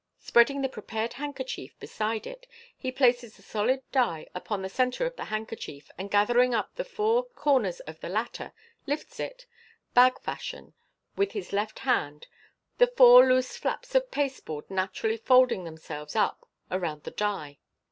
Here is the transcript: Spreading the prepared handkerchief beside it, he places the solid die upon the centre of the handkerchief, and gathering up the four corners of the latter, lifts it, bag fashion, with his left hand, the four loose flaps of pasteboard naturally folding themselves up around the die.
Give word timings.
Spreading 0.17 0.63
the 0.63 0.67
prepared 0.67 1.13
handkerchief 1.13 1.79
beside 1.79 2.25
it, 2.25 2.47
he 2.75 2.91
places 2.91 3.35
the 3.37 3.43
solid 3.43 3.83
die 3.91 4.25
upon 4.33 4.63
the 4.63 4.67
centre 4.67 5.05
of 5.05 5.15
the 5.15 5.25
handkerchief, 5.25 5.91
and 5.95 6.09
gathering 6.09 6.55
up 6.55 6.73
the 6.73 6.83
four 6.83 7.25
corners 7.25 7.81
of 7.81 7.99
the 7.99 8.09
latter, 8.09 8.51
lifts 8.87 9.19
it, 9.19 9.45
bag 9.93 10.19
fashion, 10.19 10.73
with 11.15 11.33
his 11.33 11.53
left 11.53 11.77
hand, 11.77 12.25
the 12.79 12.87
four 12.87 13.27
loose 13.31 13.55
flaps 13.57 13.93
of 13.93 14.09
pasteboard 14.09 14.67
naturally 14.71 15.17
folding 15.17 15.65
themselves 15.65 16.15
up 16.15 16.49
around 16.71 17.03
the 17.03 17.11
die. 17.11 17.59